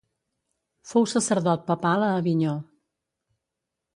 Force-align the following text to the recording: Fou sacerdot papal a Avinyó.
Fou 0.91 1.05
sacerdot 1.11 1.67
papal 1.67 2.05
a 2.07 2.09
Avinyó. 2.21 2.57